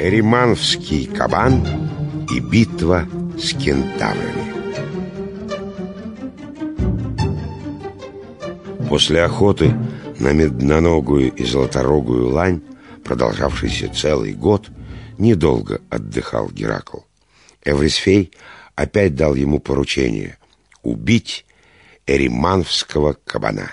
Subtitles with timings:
[0.00, 1.66] Эримановский кабан
[2.30, 3.06] и битва
[3.38, 4.54] с кентаврами
[8.88, 9.74] После охоты
[10.20, 12.62] на медноногую и золоторогую лань,
[13.02, 14.68] продолжавшейся целый год,
[15.18, 16.98] недолго отдыхал Геракл.
[17.64, 18.30] Эврисфей
[18.74, 20.38] опять дал ему поручение
[20.82, 21.44] убить
[22.06, 23.70] эриманского кабана.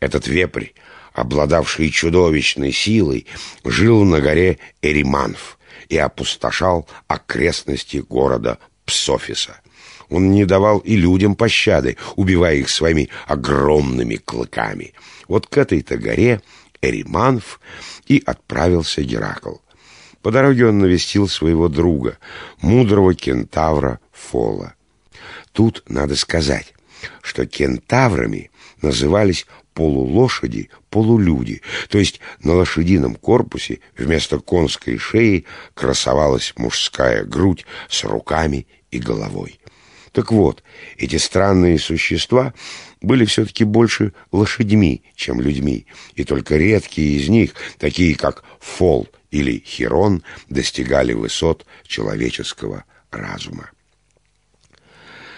[0.00, 0.68] Этот вепрь,
[1.12, 3.26] обладавший чудовищной силой,
[3.64, 9.60] жил на горе Эриманф и опустошал окрестности города Псофиса.
[10.08, 14.92] Он не давал и людям пощады, убивая их своими огромными клыками.
[15.26, 16.42] Вот к этой-то горе
[16.82, 17.60] Эриманф
[18.06, 19.56] и отправился Геракл.
[20.22, 22.18] По дороге он навестил своего друга,
[22.60, 24.74] мудрого кентавра Фола.
[25.52, 26.74] Тут надо сказать,
[27.22, 28.50] что кентаврами
[28.82, 35.44] назывались полулошади, полулюди, то есть на лошадином корпусе вместо конской шеи
[35.74, 39.60] красовалась мужская грудь с руками и головой.
[40.12, 40.62] Так вот,
[40.96, 42.54] эти странные существа
[43.02, 49.62] были все-таки больше лошадьми, чем людьми, и только редкие из них, такие как Фол или
[49.66, 53.70] Хирон, достигали высот человеческого разума.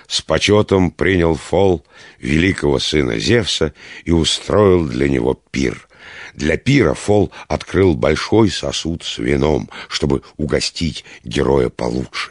[0.08, 1.84] С почетом принял Фол
[2.18, 5.86] великого сына Зевса и устроил для него пир.
[6.34, 12.30] Для пира Фол открыл большой сосуд с вином, чтобы угостить героя получше.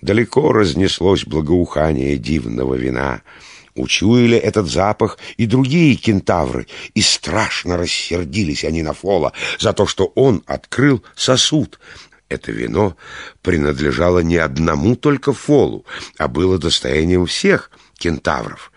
[0.00, 3.22] Далеко разнеслось благоухание дивного вина.
[3.76, 10.06] Учуяли этот запах и другие кентавры, и страшно рассердились они на Фола за то, что
[10.16, 11.78] он открыл сосуд.
[12.28, 12.96] Это вино
[13.42, 15.84] принадлежало не одному только Фолу,
[16.18, 18.72] а было достоянием всех кентавров.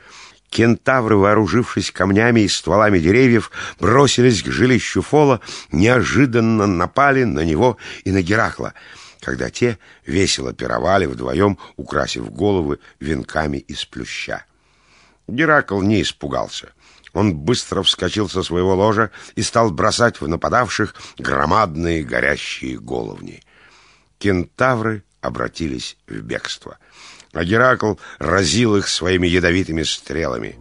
[0.50, 8.12] Кентавры, вооружившись камнями и стволами деревьев, бросились к жилищу Фола, неожиданно напали на него и
[8.12, 8.74] на Геракла—
[9.28, 14.46] когда те весело пировали вдвоем, украсив головы венками из плюща.
[15.28, 16.72] Геракл не испугался.
[17.18, 23.42] Он быстро вскочил со своего ложа и стал бросать в нападавших громадные горящие головни.
[24.20, 26.78] Кентавры обратились в бегство,
[27.34, 30.60] а Геракл разил их своими ядовитыми стрелами.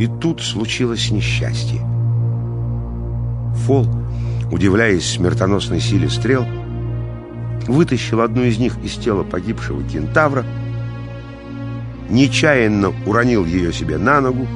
[0.00, 1.80] И тут случилось несчастье.
[3.66, 3.86] Фол
[4.50, 6.46] удивляясь смертоносной силе стрел,
[7.66, 10.46] вытащил одну из них из тела погибшего кентавра,
[12.08, 14.46] нечаянно уронил ее себе на ногу,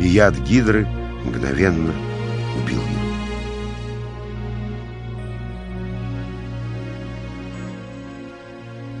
[0.00, 0.86] и яд гидры
[1.24, 1.92] мгновенно
[2.56, 3.04] убил его.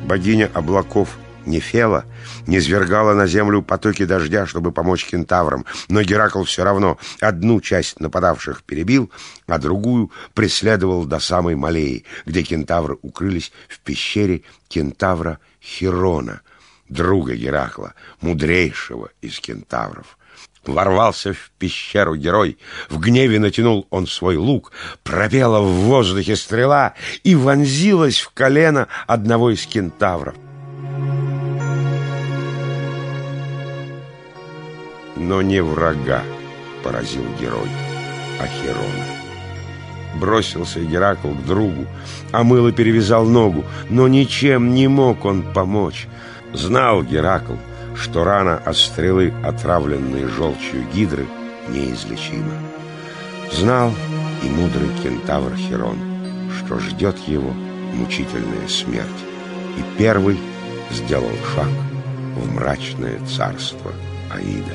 [0.04, 2.04] Богиня облаков Нефела
[2.46, 8.00] не свергала на землю потоки дождя, чтобы помочь кентаврам, но Геракл все равно одну часть
[8.00, 9.10] нападавших перебил,
[9.46, 16.40] а другую преследовал до самой Малеи, где кентавры укрылись в пещере кентавра Хирона,
[16.88, 20.18] друга Геракла, мудрейшего из кентавров.
[20.66, 22.58] Ворвался в пещеру герой,
[22.88, 24.72] в гневе натянул он свой лук,
[25.02, 30.34] пропела в воздухе стрела и вонзилась в колено одного из кентавров.
[35.16, 36.22] но не врага
[36.82, 37.68] поразил герой,
[38.40, 39.04] а Херона.
[40.20, 41.86] Бросился Геракл к другу,
[42.30, 46.06] а мыло перевязал ногу, но ничем не мог он помочь.
[46.54, 47.54] Знал Геракл,
[47.96, 51.26] что рана от стрелы, отравленной желчью гидры,
[51.68, 52.54] неизлечима.
[53.52, 53.92] Знал
[54.42, 55.98] и мудрый кентавр Херон,
[56.56, 57.50] что ждет его
[57.92, 59.08] мучительная смерть,
[59.76, 60.38] и первый
[60.92, 61.68] сделал шаг
[62.36, 63.92] в мрачное царство
[64.30, 64.74] Аида.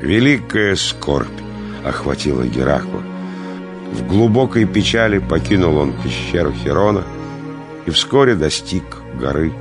[0.00, 1.28] Великая скорбь
[1.84, 3.02] охватила Геракла.
[3.90, 7.04] В глубокой печали покинул он пещеру Херона
[7.86, 8.84] и вскоре достиг
[9.18, 9.52] горы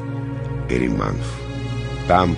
[0.70, 1.26] Эриманф.
[2.08, 2.36] Там,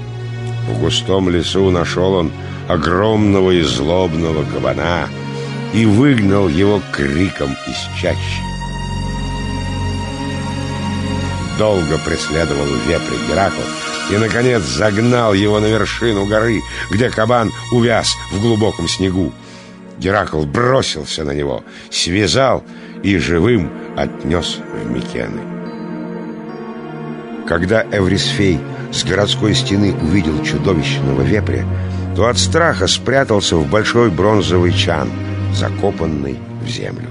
[0.69, 2.31] в густом лесу, нашел он
[2.69, 5.07] огромного и злобного кабана
[5.73, 8.41] и выгнал его криком из чащи.
[11.57, 13.61] Долго преследовал вепрь Геракл,
[14.09, 19.31] и, наконец, загнал его на вершину горы, где кабан увяз в глубоком снегу.
[20.01, 22.63] Геракл бросился на него, связал
[23.03, 25.41] и живым отнес в Микены.
[27.47, 28.59] Когда Эврисфей
[28.91, 31.65] с городской стены увидел чудовищного вепря,
[32.15, 35.07] то от страха спрятался в большой бронзовый чан,
[35.53, 37.10] закопанный в землю.